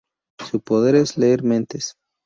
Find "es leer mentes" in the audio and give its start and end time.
0.95-1.93